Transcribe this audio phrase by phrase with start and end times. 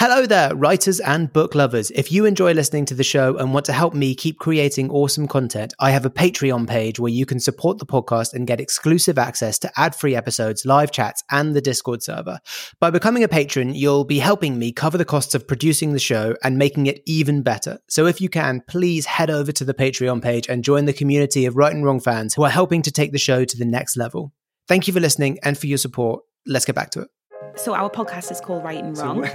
[0.00, 1.90] Hello there, writers and book lovers.
[1.90, 5.28] If you enjoy listening to the show and want to help me keep creating awesome
[5.28, 9.18] content, I have a Patreon page where you can support the podcast and get exclusive
[9.18, 12.38] access to ad free episodes, live chats, and the Discord server.
[12.80, 16.34] By becoming a patron, you'll be helping me cover the costs of producing the show
[16.42, 17.78] and making it even better.
[17.90, 21.44] So if you can, please head over to the Patreon page and join the community
[21.44, 23.98] of Write and Wrong fans who are helping to take the show to the next
[23.98, 24.32] level.
[24.66, 26.22] Thank you for listening and for your support.
[26.46, 27.08] Let's get back to it.
[27.56, 29.28] So our podcast is called Write and Wrong.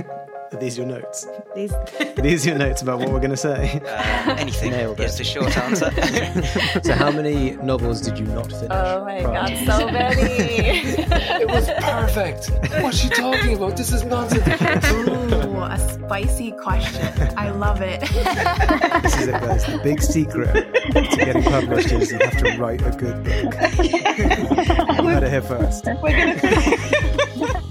[0.52, 1.28] Are these your notes?
[1.56, 3.82] These Are these your notes about what we're going to say?
[3.86, 5.06] Uh, anything Nailed it.
[5.06, 5.92] is the short answer.
[6.84, 8.68] so, how many novels did you not finish?
[8.72, 10.22] Oh my prior god, so many.
[10.22, 12.52] It was perfect.
[12.82, 13.76] What's she talking about?
[13.76, 14.46] This is nonsense.
[14.92, 17.08] Ooh, a spicy question.
[17.38, 18.02] I love it.
[18.02, 19.66] This is it, guys.
[19.66, 20.54] The big secret
[20.94, 23.54] to getting published is you have to write a good book.
[23.84, 25.86] you heard it here first.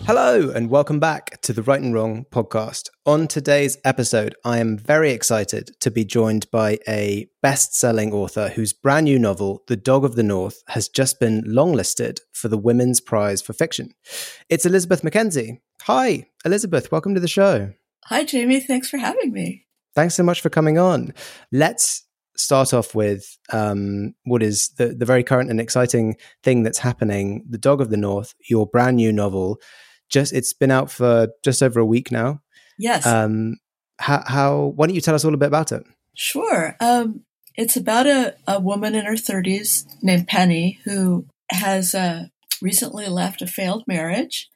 [0.07, 2.91] Hello, and welcome back to the Write and Wrong podcast.
[3.07, 8.51] On today's episode, I am very excited to be joined by a best selling author
[8.51, 12.59] whose brand new novel, The Dog of the North, has just been longlisted for the
[12.59, 13.95] Women's Prize for Fiction.
[14.51, 15.61] It's Elizabeth McKenzie.
[15.85, 16.93] Hi, Elizabeth.
[16.93, 17.73] Welcome to the show.
[18.05, 18.61] Hi, Jamie.
[18.61, 19.65] Thanks for having me.
[19.95, 21.15] Thanks so much for coming on.
[21.51, 22.05] Let's
[22.37, 27.47] start off with um, what is the, the very current and exciting thing that's happening
[27.49, 29.61] The Dog of the North, your brand new novel.
[30.15, 32.41] Just It's been out for just over a week now.
[32.79, 33.57] Yes, Um,
[33.99, 35.85] how, how, why don't you tell us all a bit about it?
[36.15, 36.77] sure.
[36.81, 37.25] Um,
[37.57, 42.27] it's about a, a woman in her 30s named Penny who has uh,
[42.63, 44.49] recently left a failed marriage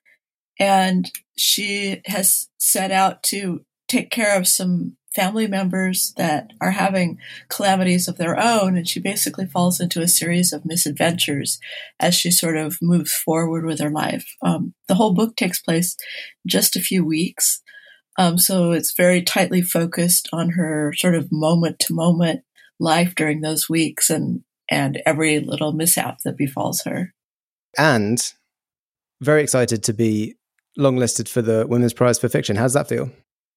[0.60, 7.18] and she has set out to take care of some family members that are having
[7.48, 11.58] calamities of their own and she basically falls into a series of misadventures
[11.98, 15.96] as she sort of moves forward with her life um, the whole book takes place
[16.46, 17.62] just a few weeks
[18.18, 22.42] Um, so it's very tightly focused on her sort of moment to moment
[22.80, 27.14] life during those weeks and, and every little mishap that befalls her.
[27.78, 28.20] And
[29.20, 30.34] very excited to be
[30.76, 32.56] longlisted for the Women's Prize for Fiction.
[32.56, 33.10] How's that feel?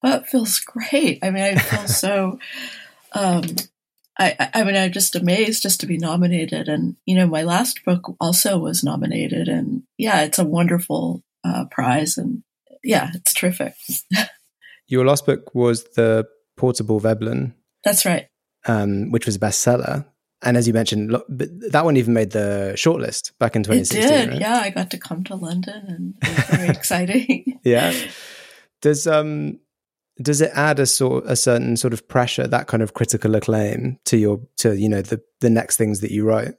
[0.03, 1.19] It feels great.
[1.23, 2.39] I mean, I feel so,
[3.13, 3.43] um,
[4.17, 6.67] I, I- mean, I'm just amazed just to be nominated.
[6.67, 9.47] And, you know, my last book also was nominated.
[9.47, 12.17] And yeah, it's a wonderful uh, prize.
[12.17, 12.43] And
[12.83, 13.73] yeah, it's terrific.
[14.87, 17.53] Your last book was The Portable Veblen,
[17.83, 18.27] That's right.
[18.65, 20.05] um, which was a bestseller.
[20.43, 24.03] And as you mentioned, lo- but that one even made the shortlist back in 2016.
[24.03, 24.29] It did.
[24.31, 24.41] right?
[24.41, 27.59] Yeah, I got to come to London and it was very exciting.
[27.63, 27.93] yeah.
[28.81, 29.59] Does um
[30.21, 33.99] does it add a sort a certain sort of pressure, that kind of critical acclaim
[34.05, 36.55] to your to you know the the next things that you write?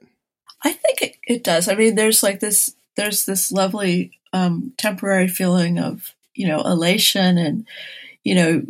[0.63, 1.67] I think it, it does.
[1.67, 7.37] I mean, there's like this, there's this lovely um, temporary feeling of, you know, elation
[7.37, 7.67] and,
[8.23, 8.61] you know,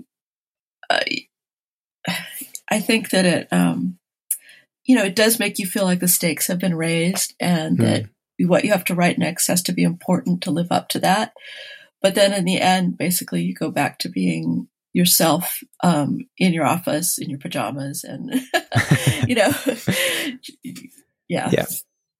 [0.89, 1.27] I,
[2.69, 3.99] I think that it, um,
[4.85, 7.83] you know, it does make you feel like the stakes have been raised and Hmm.
[7.83, 8.05] that
[8.39, 11.33] what you have to write next has to be important to live up to that.
[12.01, 16.65] But then in the end, basically, you go back to being yourself um, in your
[16.65, 18.33] office in your pajamas and,
[19.27, 19.51] you know,
[21.27, 21.49] yeah.
[21.51, 21.65] Yeah.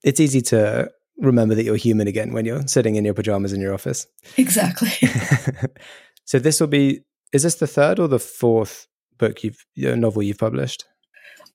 [0.03, 3.61] It's easy to remember that you're human again when you're sitting in your pajamas in
[3.61, 4.07] your office.
[4.37, 4.89] Exactly.
[6.25, 7.01] so this will be
[7.31, 10.85] is this the third or the fourth book you've novel you've published?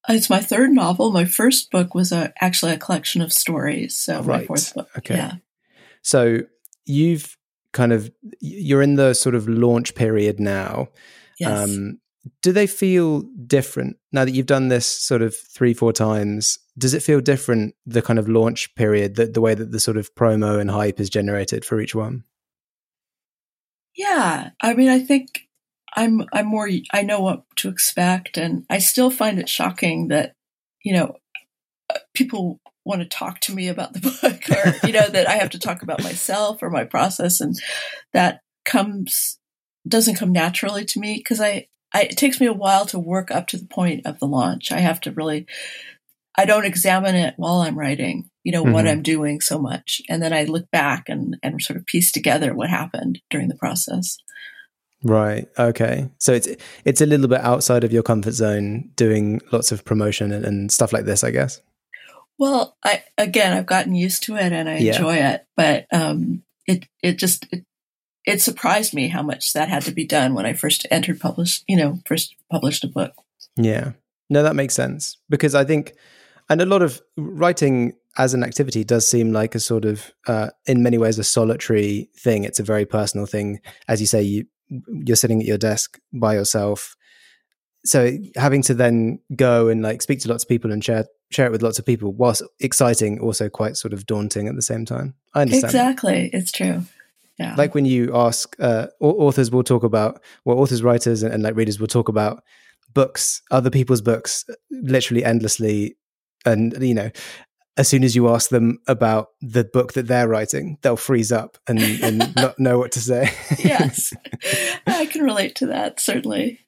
[0.08, 1.12] It's my third novel.
[1.12, 3.96] My first book was a, actually a collection of stories.
[3.96, 4.88] So my fourth book.
[4.96, 5.16] Okay.
[5.16, 5.32] Yeah.
[6.02, 6.40] So
[6.86, 7.36] you've
[7.72, 10.88] kind of you're in the sort of launch period now.
[11.38, 11.68] Yes.
[11.68, 11.98] Um,
[12.42, 16.58] do they feel different now that you've done this sort of three, four times?
[16.76, 19.96] Does it feel different the kind of launch period, the, the way that the sort
[19.96, 22.24] of promo and hype is generated for each one?
[23.98, 24.50] yeah.
[24.62, 25.48] I mean, I think
[25.94, 28.38] I'm, I'm more, I know what to expect.
[28.38, 30.34] And I still find it shocking that,
[30.84, 31.16] you know,
[31.92, 35.34] uh, people want to talk to me about the book or, you know, that I
[35.34, 37.40] have to talk about myself or my process.
[37.40, 37.54] And
[38.12, 39.38] that comes,
[39.86, 43.30] doesn't come naturally to me because I, I, it takes me a while to work
[43.30, 44.72] up to the point of the launch.
[44.72, 45.46] I have to really,
[46.36, 48.90] I don't examine it while I'm writing, you know, what Mhm.
[48.90, 50.00] I'm doing so much.
[50.08, 53.56] And then I look back and, and sort of piece together what happened during the
[53.56, 54.18] process.
[55.04, 55.46] Right.
[55.58, 56.10] Okay.
[56.18, 56.48] So it's
[56.84, 60.72] it's a little bit outside of your comfort zone, doing lots of promotion and, and
[60.72, 61.60] stuff like this, I guess.
[62.38, 64.92] Well, I, again, I've gotten used to it and I Yeah.
[64.94, 67.64] enjoy it, but, um, it, it just, it,
[68.24, 71.62] it surprised me how much that had to be done when I first entered publish,
[71.66, 73.12] you know, first published a book.
[73.56, 73.92] Yeah.
[74.30, 75.94] No, that makes sense because I think,
[76.50, 80.50] and a lot of writing as an activity does seem like a sort of, uh,
[80.66, 82.44] in many ways, a solitary thing.
[82.44, 83.60] It's a very personal thing.
[83.88, 84.46] As you say, you
[84.86, 86.94] you're sitting at your desk by yourself.
[87.86, 91.46] So having to then go and like speak to lots of people and share share
[91.46, 94.84] it with lots of people, whilst exciting, also quite sort of daunting at the same
[94.84, 95.14] time.
[95.34, 95.62] I understand.
[95.62, 95.68] that.
[95.68, 96.30] Exactly.
[96.32, 96.82] It's true.
[97.38, 97.54] Yeah.
[97.56, 101.54] like when you ask uh, authors will talk about well authors writers and, and like
[101.54, 102.42] readers will talk about
[102.94, 105.96] books other people's books literally endlessly
[106.44, 107.12] and you know
[107.76, 111.58] as soon as you ask them about the book that they're writing they'll freeze up
[111.68, 113.30] and, and not know what to say
[113.62, 114.12] yes.
[114.98, 116.60] I can relate to that, certainly.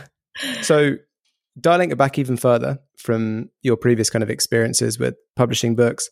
[0.62, 0.96] so
[1.60, 6.10] dialing it back even further from your previous kind of experiences with publishing books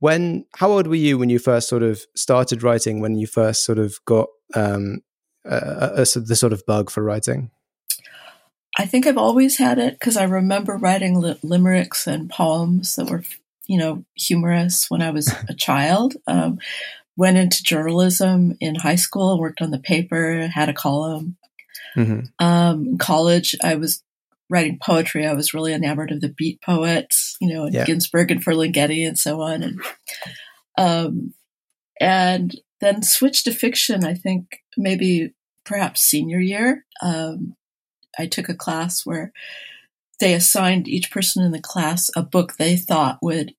[0.00, 3.64] when how old were you when you first sort of started writing when you first
[3.64, 5.00] sort of got um
[5.44, 7.50] a, a, a- the sort of bug for writing
[8.78, 13.08] I think I've always had it because I remember writing li- limericks and poems that
[13.08, 13.22] were,
[13.66, 16.14] you know, humorous when I was a child.
[16.26, 16.58] Um,
[17.16, 21.36] went into journalism in high school, worked on the paper, had a column.
[21.94, 24.02] hmm Um, in college, I was
[24.48, 25.26] writing poetry.
[25.26, 27.84] I was really enamored of the beat poets, you know, and Yeah.
[27.84, 29.62] Ginsberg and Ferlinghetti and so on.
[29.62, 29.80] And,
[30.78, 31.34] um,
[32.00, 35.32] and then switched to fiction, I think maybe
[35.64, 36.84] perhaps senior year.
[37.02, 37.54] Um,
[38.18, 39.32] I took a class where
[40.20, 43.54] they assigned each person in the class a book they thought would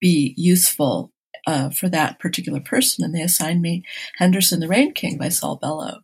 [0.00, 1.12] be useful
[1.46, 3.04] uh, for that particular person.
[3.04, 3.82] And they assigned me
[4.18, 6.00] Henderson the Rain King by Saul Bellow.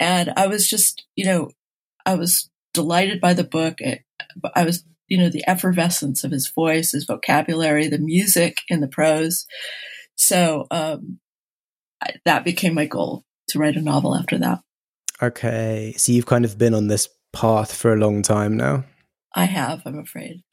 [0.00, 1.50] And I was just, you know,
[2.04, 3.80] I was delighted by the book.
[3.80, 3.98] It,
[4.54, 8.88] I was, you know, the effervescence of his voice, his vocabulary, the music in the
[8.88, 9.46] prose.
[10.16, 11.18] So um,
[12.02, 14.58] I, that became my goal to write a novel after that.
[15.22, 18.84] okay so you've kind of been on this path for a long time now
[19.34, 20.42] I have, I'm afraid.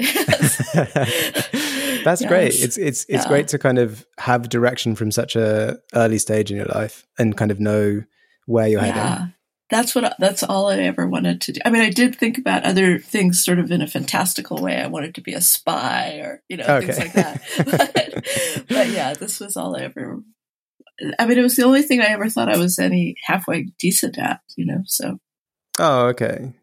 [2.03, 3.27] that's great it's it's it's Yeah.
[3.27, 7.35] great to kind of have direction from such a early stage in your life and
[7.37, 8.03] kind of know
[8.45, 9.27] where you're heading yeah.
[9.69, 11.59] That's what that's all I ever wanted to do.
[11.65, 14.79] I mean, I did think about other things sort of in a fantastical way.
[14.79, 17.41] I wanted to be a spy or, you know, things like that.
[17.65, 20.21] But, but yeah, this was all I ever
[21.19, 24.17] I mean, it was the only thing I ever thought I was any halfway decent
[24.17, 24.81] at, you know.
[24.85, 25.19] So
[25.79, 26.53] Oh, okay.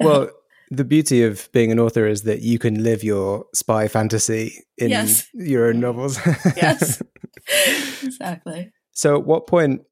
[0.00, 0.30] Well,
[0.70, 4.90] the beauty of being an author is that you can live your spy fantasy in
[4.90, 5.28] Yes.
[5.34, 6.18] your own novels.
[6.56, 7.02] yes.
[8.02, 8.72] exactly.
[8.92, 9.82] so, at what point?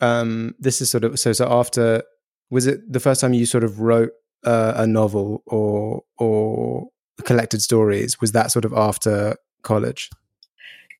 [0.00, 1.32] Um, this is sort of so.
[1.32, 2.02] So after
[2.50, 4.12] was it the first time you sort of wrote
[4.44, 6.88] uh, a novel or or
[7.24, 8.20] collected stories?
[8.20, 10.10] Was that sort of after college?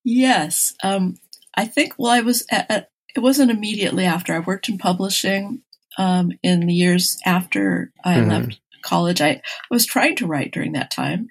[0.05, 0.75] Yes.
[0.83, 1.19] Um,
[1.57, 4.35] I think, well, I was, at, at, it wasn't immediately after.
[4.35, 5.63] I worked in publishing
[5.99, 8.29] um, in the years after I Mhm.
[8.29, 9.21] left college.
[9.21, 11.29] I, I was trying to write during that time,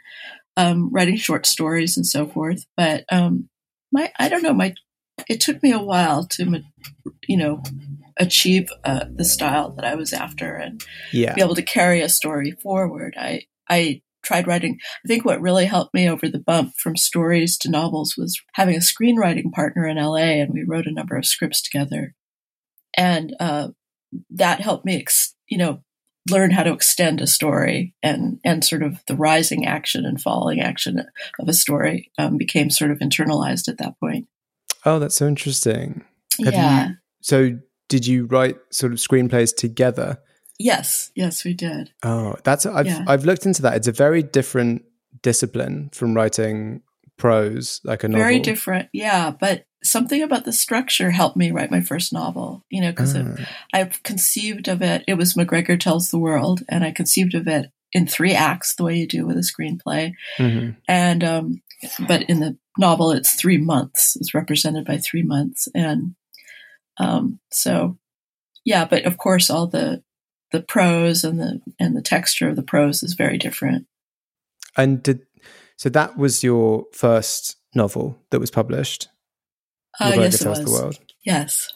[0.57, 2.65] um, writing short stories and so forth.
[2.77, 3.49] But um,
[3.91, 4.75] my, I don't know, my,
[5.27, 6.61] it took me a while to,
[7.27, 7.63] you know,
[8.17, 11.33] achieve uh, the style that I was after and Yeah.
[11.35, 13.15] be able to carry a story forward.
[13.17, 14.77] I I tried writing.
[15.05, 18.75] I think what really helped me over the bump from stories to novels was having
[18.75, 22.13] a screenwriting partner in LA, and we wrote a number of scripts together,
[22.97, 23.69] and uh,
[24.31, 25.81] that helped me, ex- you know,
[26.29, 30.59] learn how to extend a story and and sort of the rising action and falling
[30.59, 30.99] action
[31.39, 34.27] of a story um, became sort of internalized at that point.
[34.85, 36.03] Oh, that's so interesting.
[36.43, 36.87] Have yeah.
[36.89, 37.59] you- So,
[37.89, 40.19] did you write sort of screenplays together?
[40.57, 41.11] Yes.
[41.15, 41.91] Yes, we did.
[42.03, 43.03] Oh, that's I've Yeah.
[43.07, 43.75] I've looked into that.
[43.75, 44.83] It's a very different
[45.21, 46.81] discipline from writing
[47.17, 48.23] prose, like a novel.
[48.23, 48.89] Very different.
[48.93, 52.63] Yeah, but something about the structure helped me write my first novel.
[52.69, 53.35] You know, because Ah,
[53.73, 55.03] I conceived of it.
[55.07, 58.83] It was MacGregor tells the world, and I conceived of it in three acts, the
[58.83, 60.13] way you do with a screenplay.
[60.37, 60.75] mhm.
[60.87, 61.61] And um,
[62.07, 64.15] but in the novel, it's three months.
[64.15, 66.15] It's represented by three months, and
[66.97, 67.97] um, so
[68.65, 68.85] yeah.
[68.85, 70.03] But of course, all the
[70.51, 73.85] the prose and the and the texture of the prose is very different.
[74.77, 75.21] And did
[75.77, 79.07] so that was your first novel that was published.
[79.99, 80.63] Uh, yes, it was.
[80.63, 80.99] the world.
[81.25, 81.73] Yes.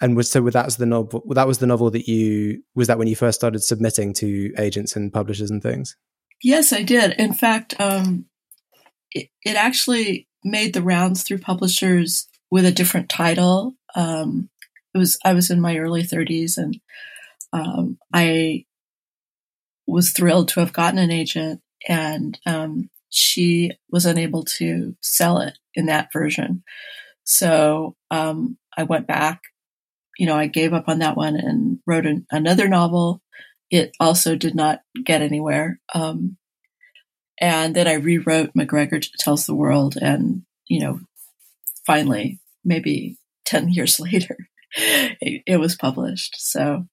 [0.00, 2.98] And was so that was the novel that was the novel that you was that
[2.98, 5.96] when you first started submitting to agents and publishers and things?
[6.42, 7.12] Yes, I did.
[7.18, 8.26] In fact, um,
[9.14, 13.74] it, it actually made the rounds through publishers with a different title.
[13.94, 14.50] Um,
[14.94, 16.78] it was I was in my early 30s, and
[17.52, 18.66] um, I
[19.86, 25.58] was thrilled to have gotten an agent, and um, she was unable to sell it
[25.74, 26.62] in that version.
[27.24, 29.42] So um, I went back.
[30.18, 33.22] You know, I gave up on that one and wrote an, another novel.
[33.70, 35.80] It also did not get anywhere.
[35.94, 36.36] Um,
[37.40, 41.00] and then I rewrote MacGregor Tells the World, and you know,
[41.86, 44.36] finally, maybe ten years later,
[44.76, 46.36] it, it was published.
[46.38, 46.86] So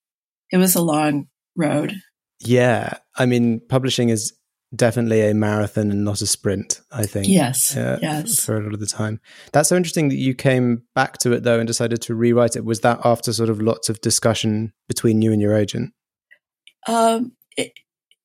[0.51, 1.95] it was a long road.
[2.39, 2.97] Yeah.
[3.17, 4.33] I mean, publishing is
[4.75, 7.27] definitely a marathon and not a sprint, I think.
[7.27, 7.75] Yes.
[7.75, 8.45] uh, yes.
[8.45, 9.19] For a lot of the time.
[9.51, 12.65] That's so interesting that you came back to it though and decided to rewrite it.
[12.65, 15.93] Was that after sort of lots of discussion between you and your agent?
[16.87, 17.73] Um, it,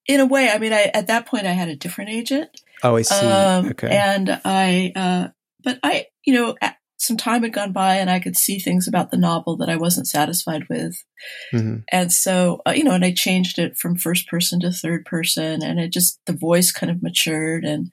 [0.07, 2.49] in a way, I mean, I, at that point I had a different agent.
[2.83, 3.27] Oh, I see.
[3.27, 3.89] Um, okay.
[3.89, 5.29] And I, uh,
[5.63, 6.55] but I, you know,
[6.99, 9.77] some time had gone by and I could see things about the novel that I
[9.77, 11.03] wasn't satisfied with.
[11.51, 15.05] hmm And so, uh, you know, and I changed it from first person to third
[15.05, 17.91] person and it just, the voice kind of matured and,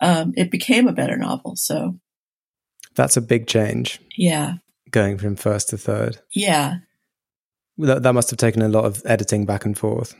[0.00, 1.56] um, it became a better novel.
[1.56, 1.98] So
[2.94, 4.54] That's a big change yeah,
[4.90, 6.18] going from first to third.
[6.34, 6.76] yeah,
[7.78, 10.14] That, that must have taken a lot of editing back and forth.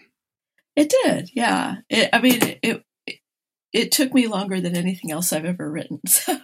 [0.78, 1.30] It did.
[1.34, 1.76] Yeah.
[1.90, 3.16] It, I mean, it, it,
[3.72, 6.00] it took me longer than anything else I've ever written.
[6.08, 6.38] So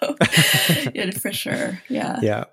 [0.93, 1.81] yeah, for sure.
[1.89, 2.19] Yeah.
[2.21, 2.45] yeah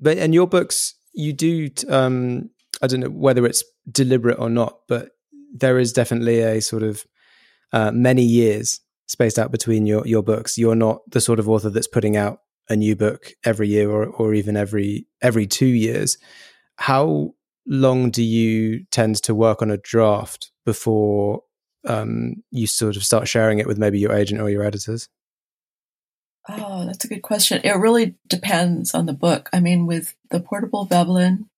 [0.00, 1.68] but and your books you do.
[1.88, 2.50] Um,
[2.82, 5.10] I don't know whether it's deliberate or not but
[5.54, 7.04] there is definitely a sort of
[7.72, 11.70] uh, many years spaced out between your your books you're not the sort of author
[11.70, 16.18] that's putting out a new book every year or or even every every 2 years
[16.76, 17.32] how
[17.66, 21.42] long do you tend to work on a draft before
[21.86, 25.08] um you sort of start sharing it with maybe your agent or your editors
[26.48, 27.60] Oh, that's a good question.
[27.62, 29.50] It really depends on the book.
[29.52, 31.48] I mean, with the portable Veblen,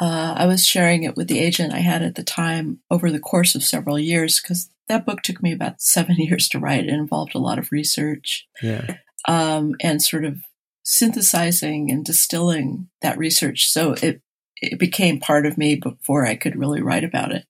[0.00, 3.20] uh, I was sharing it with the agent I had at the time over the
[3.20, 6.84] course of several years because that book took me about seven years to write.
[6.84, 8.96] It involved a lot of research yeah
[9.28, 10.38] um, and sort of
[10.84, 13.68] synthesizing and distilling that research.
[13.68, 14.20] So it
[14.60, 17.44] it became part of me before I could really write about it.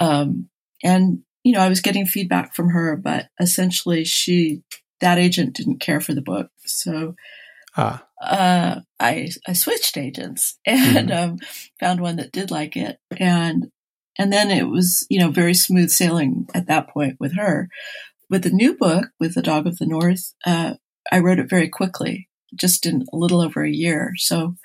[0.00, 0.48] Um,
[0.82, 4.62] and you know, I was getting feedback from her, but essentially, she
[5.00, 7.14] that agent didn't care for the book, so
[7.76, 11.38] ah uh, I I switched agents and um,
[11.78, 13.70] found one that did like it, and
[14.18, 17.68] and then it was you know very smooth sailing at that point with her.
[18.28, 20.74] With the new book, with the Dog of the North, uh,
[21.10, 24.12] I wrote it very quickly, just in a little over a year.
[24.16, 24.56] So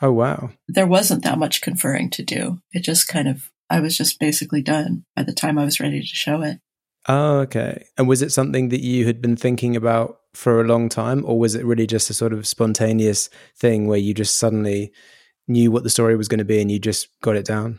[0.00, 2.60] oh wow there wasn't that much conferring to do.
[2.72, 6.00] It just kind of I was just basically done by the time I was ready
[6.00, 6.58] to show it.
[7.06, 7.84] Oh, okay.
[7.98, 11.38] And was it something that you had been thinking about for a long time, or
[11.38, 14.92] was it really just a sort of spontaneous thing where you just suddenly
[15.46, 17.78] knew what the story was going to be and you just got it down?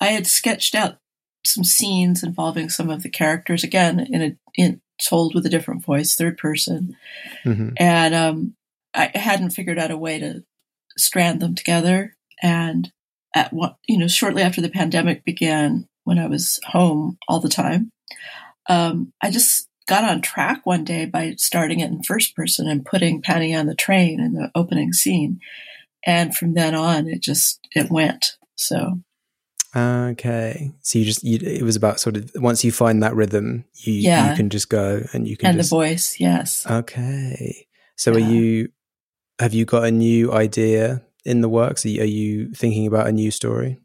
[0.00, 0.98] I had sketched out
[1.44, 5.84] some scenes involving some of the characters again in a in told with a different
[5.84, 6.96] voice, third person,
[7.44, 8.54] hmm and um,
[8.94, 10.42] I hadn't figured out a way to
[10.96, 12.16] strand them together.
[12.42, 12.90] And
[13.34, 17.48] at one, you know, shortly after the pandemic began, when I was home all the
[17.48, 17.90] time,
[18.68, 22.84] um, I just got on track one day by starting it in first person and
[22.84, 25.40] putting Penny on the train in the opening scene.
[26.04, 28.36] And from then on, it just it went.
[28.56, 29.00] So
[29.76, 30.72] Okay.
[30.80, 33.92] So you just, you, it was about sort of, once you find that rhythm, you,
[33.92, 34.30] Yeah.
[34.30, 35.70] you can just go and you can and just.
[35.70, 36.66] the voice, yes.
[36.66, 37.66] Okay.
[37.96, 38.24] So Yeah.
[38.24, 38.68] are you,
[39.38, 41.84] have you got a new idea in the works?
[41.84, 43.78] Are you, are you thinking about a new story?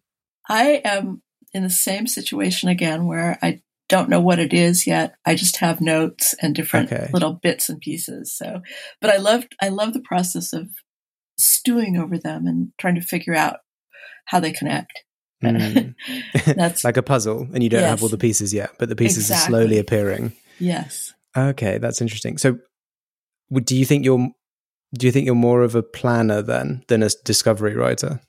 [0.47, 1.21] I am
[1.53, 5.15] in the same situation again where I don't know what it is yet.
[5.25, 7.09] I just have notes and different Okay.
[7.11, 8.33] little bits and pieces.
[8.33, 8.61] So,
[9.01, 10.69] but I love I love the process of
[11.37, 13.57] stewing over them and trying to figure out
[14.27, 15.03] how they connect.
[15.43, 15.95] Mm.
[16.55, 19.29] That's like a puzzle and you don't have all the pieces yet, but the pieces
[19.31, 20.33] are slowly appearing.
[20.59, 21.13] yes.
[21.37, 22.37] Okay, that's interesting.
[22.37, 22.57] So,
[23.63, 24.29] do you think you're
[24.93, 28.19] do you think you're more of a planner then than a discovery writer?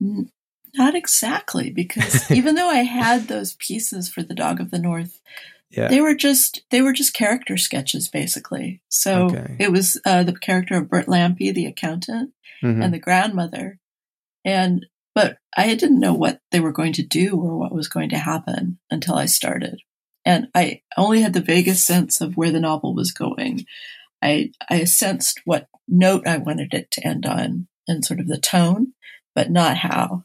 [0.00, 5.20] Not exactly, because even though I had those pieces for the Dog of the North,
[5.70, 5.88] Yeah.
[5.88, 8.80] they were just they were just character sketches basically.
[8.88, 9.56] So Okay.
[9.58, 12.84] it was uh, the character of Bert Lampe, the accountant, Mhm.
[12.84, 13.78] and the grandmother,
[14.44, 18.10] and but I didn't know what they were going to do or what was going
[18.10, 19.80] to happen until I started,
[20.24, 23.66] and I only had the vaguest sense of where the novel was going.
[24.22, 28.38] I I sensed what note I wanted it to end on and sort of the
[28.38, 28.92] tone,
[29.34, 30.24] but not how.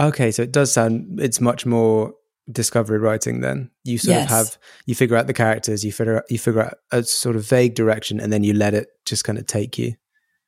[0.00, 2.14] Okay, so it does sound it's much more
[2.52, 4.24] discovery writing then you sort Yes.
[4.24, 7.36] of have you figure out the characters you figure out you figure out a sort
[7.36, 9.94] of vague direction and then you let it just kind of take you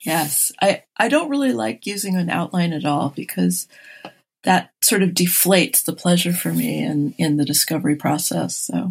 [0.04, 3.66] Yes, I, I don't really like using an outline at all because
[4.44, 8.56] that sort of deflates the pleasure for me in, in the discovery process.
[8.56, 8.90] So,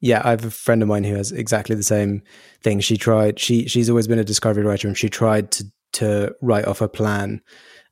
[0.00, 2.22] yeah i have a friend of mine who has exactly the same
[2.62, 2.80] thing.
[2.80, 6.66] She tried she she's always been a discovery writer and she tried to to write
[6.66, 7.40] off a plan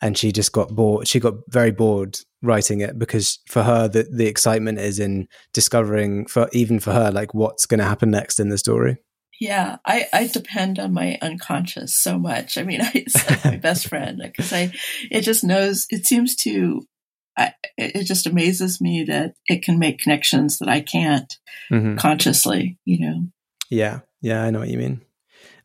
[0.02, 4.06] and she just got bored she got very bored writing it because for her the
[4.12, 8.38] the excitement is in discovering for even for her like what's going to happen next
[8.38, 8.96] in the story
[9.40, 12.56] yeah, I, I depend on my unconscious so much.
[12.58, 14.72] I mean, I, it's like my best friend because I,
[15.10, 16.86] it just knows, it seems to,
[17.36, 21.32] I, it just amazes me that it can make connections that I can't
[21.72, 21.98] Mhm.
[21.98, 23.26] consciously, you know.
[23.70, 25.00] Yeah, yeah, I know what you mean.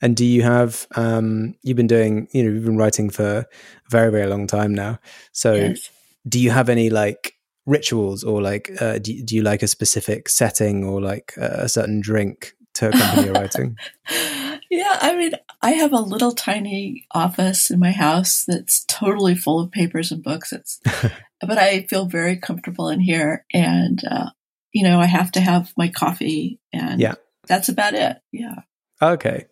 [0.01, 3.45] And do you have um you've been doing, you know, you've been writing for a
[3.89, 4.99] very very long time now.
[5.33, 5.89] So Yes.
[6.27, 7.33] do you have any like
[7.65, 11.67] rituals or like uh, do, you- do you like a specific setting or like a
[11.69, 12.53] certain drink
[12.88, 13.77] accompany your writing?
[14.71, 15.31] Yeah, I mean,
[15.63, 20.21] I have a little tiny office in my house that's totally full of papers and
[20.21, 20.53] books.
[20.53, 20.79] It's,
[21.41, 24.29] but I feel very comfortable in here, and uh,
[24.71, 27.15] you know, I have to have my coffee, and Yeah.
[27.48, 28.17] that's about it.
[28.31, 28.57] Yeah,
[29.01, 29.48] Okay.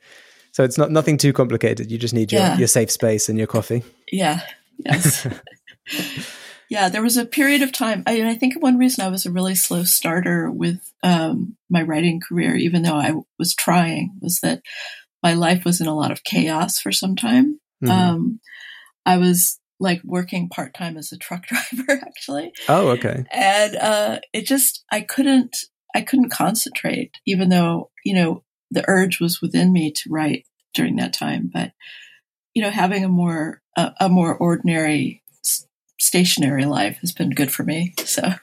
[0.52, 1.90] So it's not nothing too complicated.
[1.92, 2.58] You just need your, Yeah.
[2.60, 3.84] your safe space and your coffee.
[4.12, 4.42] yeah,
[4.86, 5.26] yes.
[6.70, 8.04] yeah, there was a period of time.
[8.06, 12.20] I, I think one reason I was a really slow starter with um, my writing
[12.20, 14.62] career, even though I was trying, was that
[15.24, 17.60] my life was in a lot of chaos for some time.
[17.84, 17.90] Mhm.
[17.90, 18.40] Um,
[19.06, 23.24] I was like working part time as a truck driver actually, oh, okay.
[23.32, 25.56] and uh, it just I couldn't
[25.96, 30.98] I couldn't concentrate, even though you know the urge was within me to write during
[30.98, 31.50] that time.
[31.54, 31.72] But
[32.54, 35.22] you know, having a more a, a more ordinary
[36.00, 37.94] stationary life has been good for me.
[38.06, 38.34] So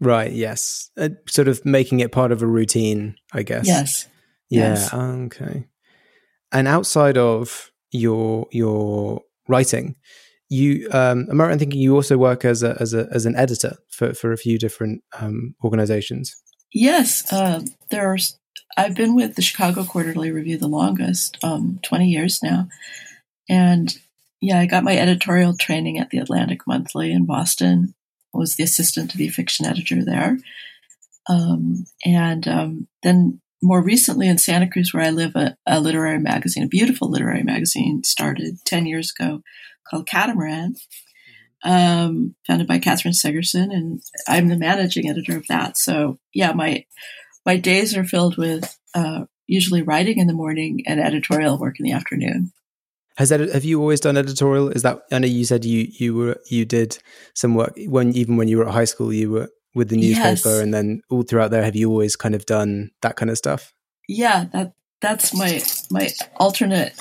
[0.00, 0.90] Right, yes.
[0.96, 3.66] Uh, sort of making it part of a routine, I guess.
[3.66, 4.06] yes,
[4.50, 4.70] Yeah.
[4.74, 4.92] Yes.
[4.92, 5.66] Okay.
[6.52, 9.96] And outside of your your writing,
[10.48, 13.24] you um, am I right in thinking you also work as a as a as
[13.26, 16.34] an editor for for a few different um, organizations?
[16.72, 17.32] yes.
[17.32, 18.38] Uh, there's
[18.76, 22.68] I've been with the Chicago Quarterly Review the longest, um, twenty years now,
[23.48, 23.96] and
[24.44, 27.94] yeah, I got my editorial training at the Atlantic Monthly in Boston.
[28.34, 30.36] Was the assistant to the fiction editor there,
[31.28, 36.18] um, and um, then more recently in Santa Cruz, where I live, a, a literary
[36.18, 39.40] magazine, a beautiful literary magazine, started ten years ago
[39.88, 40.74] called Catamaran,
[41.62, 45.78] um, founded by Catherine Segurson, and I'm the managing editor of that.
[45.78, 46.84] So yeah, my
[47.46, 51.84] my days are filled with uh, usually writing in the morning and editorial work in
[51.84, 52.52] the afternoon.
[53.16, 54.70] Has that have you always done editorial?
[54.70, 56.98] Is that I know you said you you were you did
[57.34, 60.48] some work when even when you were at high school you were with the newspaper
[60.48, 60.60] Yes.
[60.60, 63.72] and then all throughout there have you always kind of done that kind of stuff?
[64.08, 66.94] Yeah, that that's my my alternate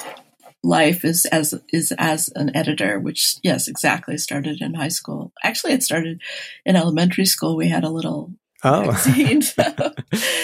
[0.64, 5.34] life is as is as an editor, which yes, exactly started in high school.
[5.44, 6.22] Actually, it started
[6.66, 7.58] in elementary school.
[7.58, 8.32] We had a little
[8.66, 8.86] Oh.
[8.86, 9.42] magazine.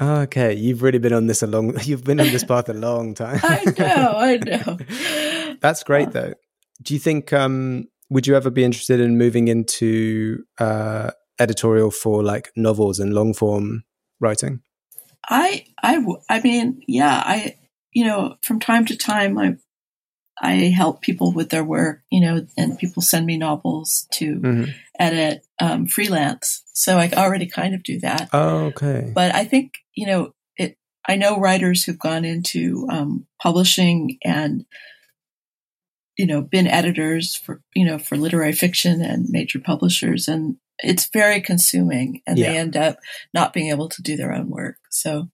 [0.00, 3.14] Okay, you've really been on this a long you've been on this path a long
[3.14, 3.40] time.
[3.42, 5.56] I know, I know.
[5.60, 6.34] That's great though.
[6.82, 12.22] Do you think um would you ever be interested in moving into uh editorial for
[12.22, 13.84] like novels and long form
[14.20, 14.60] writing?
[15.28, 17.56] I I w- I mean, yeah, I
[17.92, 19.56] you know, from time to time I
[20.40, 24.74] I help people with their work, you know, and people send me novels to Mhm.
[24.98, 26.62] edit um, freelance.
[26.72, 28.28] So I already kind of do that.
[28.32, 29.12] Oh, okay.
[29.14, 30.76] But I think, you know, it
[31.08, 34.64] I know writers who've gone into um, publishing and
[36.16, 41.06] you know, been editors for, you know, for literary fiction and major publishers and it's
[41.12, 42.52] very consuming and Yeah.
[42.52, 42.98] they end up
[43.32, 44.76] not being able to do their own work.
[44.90, 45.28] So,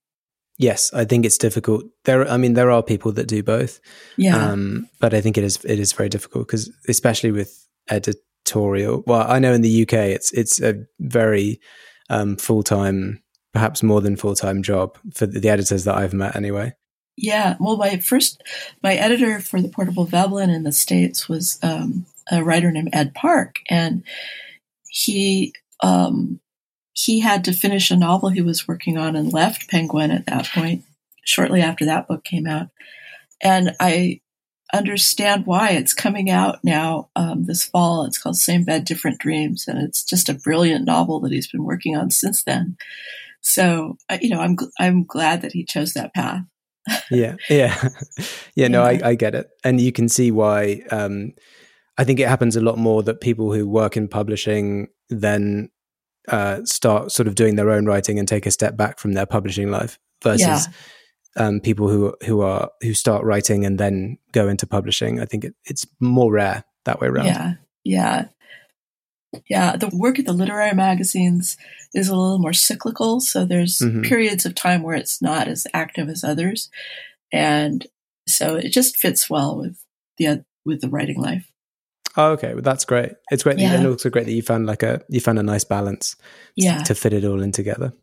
[0.61, 1.85] Yes, I think it's difficult.
[2.05, 3.79] There, I mean, there are people that do both,
[4.15, 4.37] yeah.
[4.37, 9.03] um, but I think it is it is very difficult because, especially with editorial.
[9.07, 11.59] Well, I know in the UK, it's it's a very
[12.11, 16.13] um, full time, perhaps more than full time job for the, the editors that I've
[16.13, 16.35] met.
[16.35, 16.75] Anyway,
[17.17, 18.43] Yeah, well, my first,
[18.83, 23.15] my editor for the Portable Veblen in the States was um, a writer named Ed
[23.15, 24.03] Park, and
[24.89, 26.39] he um,
[27.03, 30.47] he had to finish a novel he was working on and left Penguin at that
[30.53, 30.83] point,
[31.23, 32.67] shortly after that book came out.
[33.41, 34.21] And I
[34.73, 38.05] understand why it's coming out now um, this fall.
[38.05, 41.63] It's called Same Bed, Different Dreams, and it's just a brilliant novel that he's been
[41.63, 42.77] working on since then.
[43.41, 46.43] So, you know, I'm I'm glad that he chose that path.
[47.09, 47.89] yeah, yeah,
[48.55, 48.67] yeah.
[48.67, 50.83] No, I, I get it, and you can see why.
[50.91, 51.33] Um,
[51.97, 55.69] I think it happens a lot more that people who work in publishing then
[56.27, 59.25] uh, start sort of doing their own writing and take a step back from their
[59.25, 60.41] publishing life versus
[61.37, 61.45] Yeah.
[61.47, 65.19] um, people who who are who start writing and then go into publishing.
[65.19, 67.25] I think it, it's more rare that way around.
[67.25, 67.53] Yeah,
[67.83, 68.25] yeah,
[69.49, 69.75] yeah.
[69.77, 71.57] The work at the literary magazines
[71.93, 74.03] is a little more cyclical, so there's Mhm.
[74.05, 76.69] periods of time where it's not as active as others,
[77.31, 77.87] and
[78.27, 79.83] so it just fits well with
[80.17, 81.50] the with the writing life.
[82.17, 83.13] Oh, okay, well, that's great.
[83.31, 83.73] It's great, Yeah.
[83.73, 86.15] and also great that you found like a you found a nice balance
[86.55, 87.93] Yeah, to fit it all in together.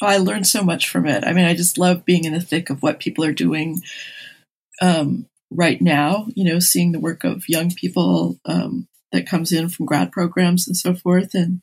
[0.00, 1.24] Oh, I learned so much from it.
[1.24, 3.82] I mean, I just love being in the thick of what people are doing
[4.80, 6.28] um, right now.
[6.34, 10.66] You know, seeing the work of young people um, that comes in from grad programs
[10.66, 11.60] and so forth, and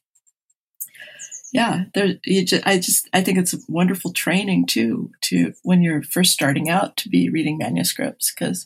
[1.54, 2.16] yeah, there.
[2.26, 5.12] You just, I just, I think it's a wonderful training too.
[5.24, 8.66] To when you're first starting out to be reading manuscripts because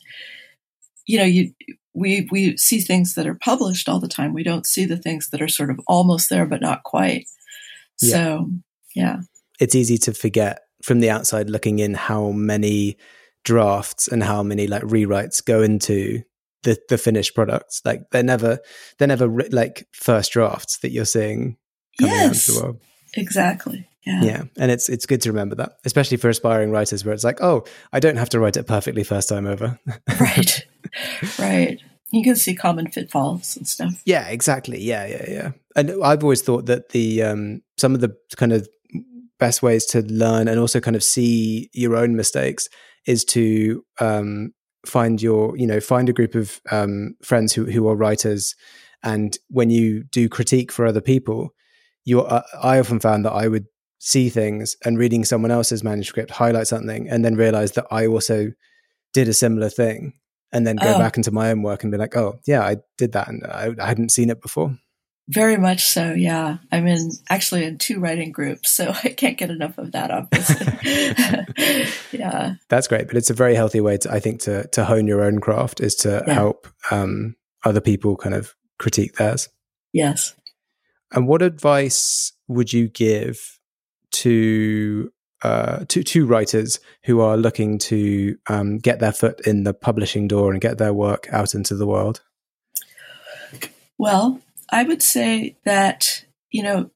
[1.06, 1.54] you know you
[1.94, 4.32] we we see things that are published all the time.
[4.32, 7.26] We don't see the things that are sort of almost there but not quite.
[8.00, 8.14] Yeah.
[8.14, 8.50] So
[8.94, 9.16] yeah.
[9.58, 12.96] It's easy to forget from the outside looking in how many
[13.44, 16.22] drafts and how many like rewrites go into
[16.62, 17.80] the the finished products.
[17.84, 18.58] Like they're never
[18.98, 21.56] they're never like first drafts that you're seeing
[21.98, 22.80] coming out into Yes, the world.
[23.14, 23.86] Exactly.
[24.04, 24.22] Yeah.
[24.22, 27.42] Yeah, and it's it's good to remember that, especially for aspiring writers, where it's like,
[27.42, 29.78] oh, I don't have to write it perfectly first time over.
[30.20, 30.66] right.
[31.38, 31.80] right.
[32.10, 34.00] You can see common pitfalls and stuff.
[34.04, 34.80] Yeah, exactly.
[34.80, 35.50] Yeah, yeah, yeah.
[35.76, 38.66] And I've always thought that the um, some of the kind of
[39.38, 42.68] best ways to learn and also kind of see your own mistakes
[43.06, 44.52] is to um,
[44.86, 48.54] find your, you know, find a group of um, friends who who are writers,
[49.02, 51.54] and when you do critique for other people,
[52.04, 52.22] you.
[52.22, 53.66] Uh, I often found that I would
[53.98, 58.48] see things and reading someone else's manuscript highlight something and then realize that I also
[59.12, 60.14] did a similar thing
[60.52, 60.98] and then go Oh.
[60.98, 63.74] back into my own work and be like, oh, yeah, I did that and I,
[63.78, 64.76] I hadn't seen it before.
[65.28, 66.56] Very much so, yeah.
[66.72, 70.66] I'm in actually in two writing groups, so I can't get enough of that, obviously.
[72.18, 72.54] yeah.
[72.68, 75.22] That's great, but it's a very healthy way to, I think, to to hone your
[75.22, 76.34] own craft is to Yeah.
[76.34, 79.48] help um, other people kind of critique theirs.
[79.92, 80.34] Yes.
[81.12, 83.58] And what advice would you give
[84.12, 89.72] to uh, to to writers who are looking to um, get their foot in the
[89.72, 92.20] publishing door and get their work out into the world?
[93.98, 96.90] Well, I would say that, you know,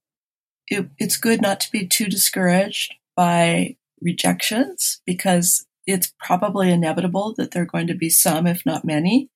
[0.69, 7.51] it, it's good not to be too discouraged by rejections because it's probably inevitable that
[7.51, 9.29] there are going to be some, if not many.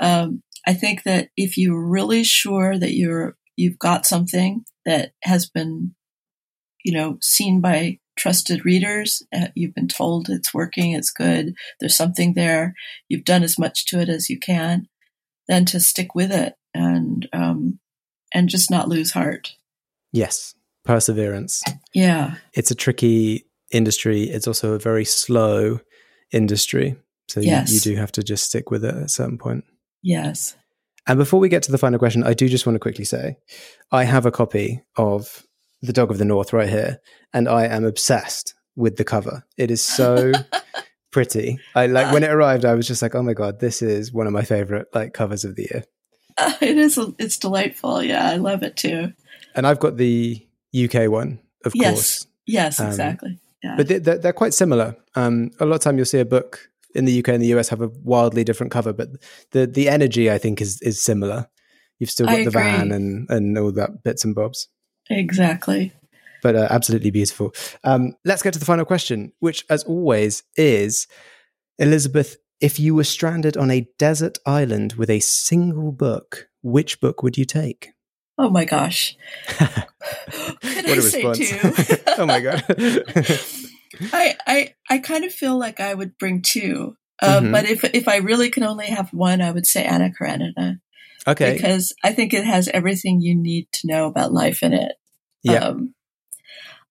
[0.00, 5.48] Um, I think that if you're really sure that you're you've got something that has
[5.48, 5.94] been,
[6.84, 11.96] you know, seen by trusted readers, uh, you've been told it's working, it's good, there's
[11.96, 12.74] something there,
[13.08, 14.86] you've done as much to it as you can,
[15.48, 17.78] then to stick with it and um,
[18.34, 19.54] and just not lose heart.
[20.12, 21.62] Yes, perseverance.
[21.94, 24.24] Yeah, It's a tricky industry.
[24.24, 25.80] It's also a very slow
[26.32, 26.96] industry,
[27.28, 29.64] so you, you do have to just stick with it at a certain point.
[30.02, 30.56] yes.
[31.06, 33.36] And before we get to the final question, I do just want to quickly say
[33.90, 35.44] I have a copy of
[35.82, 37.00] The Dog of the North right here,
[37.32, 39.44] and I am obsessed with the cover.
[39.56, 40.32] It is so
[41.10, 41.58] pretty.
[41.74, 44.26] I like when it arrived, I was just like, oh my God, this is one
[44.26, 45.84] of my favorite like covers of the year.
[46.60, 46.98] it is.
[47.18, 48.02] It's delightful.
[48.02, 49.12] Yeah, I love it too.
[49.54, 51.94] And I've got the UK one, of Yes.
[51.94, 52.26] course.
[52.46, 53.38] Yes, Um, exactly.
[53.62, 53.76] Yeah.
[53.76, 54.96] But they're, they're quite similar.
[55.14, 57.68] Um, a lot of time you'll see a book in the UK and the US
[57.68, 59.08] have a wildly different cover, but
[59.52, 61.48] the the energy I think is is similar.
[61.98, 64.68] You've still got I the van and and all that bits and bobs.
[65.10, 65.92] exactly.
[66.42, 67.54] but uh, absolutely beautiful.
[67.84, 71.06] Um, let's get to the final question, which, as always, is
[71.78, 72.36] Elizabeth.
[72.60, 77.36] If you were stranded on a desert island with a single book, which book would
[77.36, 77.90] you take?
[78.38, 79.16] Oh my gosh.
[79.46, 79.68] Could
[80.60, 81.96] what I a say two?
[82.18, 82.64] oh my god!
[84.12, 86.96] I, I I kind of feel like I would bring two.
[87.20, 87.52] Uh, Mhm.
[87.52, 90.80] But if if I really can only have one, I would say Anna Karenina
[91.26, 94.92] okay, because I think it has everything you need to know about life in it.
[95.42, 95.58] yeah.
[95.68, 95.94] Um,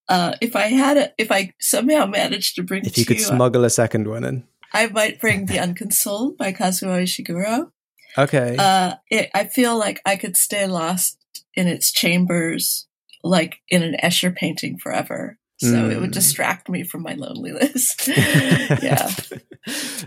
[0.08, 3.24] uh, if I had it, if I somehow managed to bring if you two, could
[3.24, 7.72] smuggle a second one in, I might bring The Unconsoled by Kazuo Ishiguro.
[8.18, 11.18] okay, Uh, it, I feel like I could stay lost
[11.56, 12.88] in its chambers,
[13.24, 15.38] like in an Escher painting forever.
[15.62, 16.14] So it would Mm.
[16.14, 17.96] distract me from my loneliness.
[18.08, 19.10] yeah.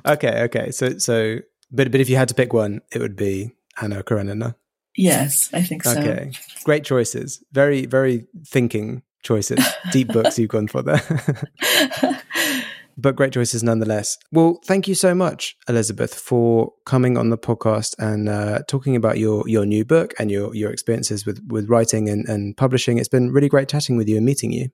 [0.04, 0.70] okay, okay.
[0.72, 1.38] So, so,
[1.70, 4.56] but but if you had to pick one, it would be Anna Karenina.
[4.96, 5.92] Yes, I think so.
[5.98, 6.32] Okay,
[6.64, 7.42] great choices.
[7.52, 9.64] Very, very thinking choices.
[9.92, 11.02] Deep books you've gone for there.
[12.96, 14.16] but great choices nonetheless.
[14.30, 19.18] Well, thank you so much, Elizabeth, for coming on the podcast and uh, talking about
[19.18, 22.98] your your new book and your your experiences with with writing and, and publishing.
[22.98, 24.68] It's been really great chatting with you and meeting you.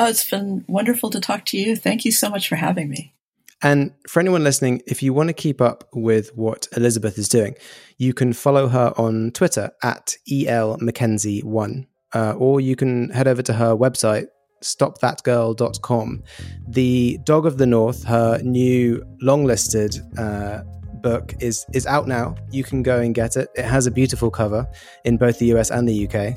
[0.00, 1.76] Oh, it's been wonderful to talk to you.
[1.76, 3.12] Thank you so much for having me.
[3.60, 7.54] And for anyone listening, if you want to keep up with what Elizabeth is doing,
[7.98, 13.52] you can follow her on Twitter at elmackenzie1, uh, or you can head over to
[13.52, 14.28] her website,
[14.64, 16.22] stopthatgirl.com.
[16.66, 20.62] The Dog of the North, her new long listed uh,
[21.02, 22.34] book, is, is out now.
[22.50, 23.48] You can go and get it.
[23.54, 24.66] It has a beautiful cover
[25.04, 26.36] in both the US and the UK.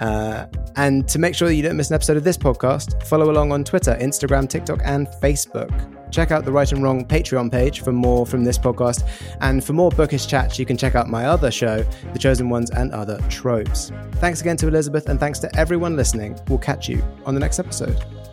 [0.00, 0.46] Uh,
[0.76, 3.52] and to make sure that you don't miss an episode of this podcast, follow along
[3.52, 5.70] on Twitter, Instagram, TikTok, and Facebook.
[6.10, 9.08] Check out the Write and Wrong Patreon page for more from this podcast.
[9.40, 12.70] And for more bookish chats, you can check out my other show, The Chosen Ones
[12.70, 13.90] and Other Tropes.
[14.12, 16.38] Thanks again to Elizabeth, and thanks to everyone listening.
[16.48, 18.23] We'll catch you on the next episode.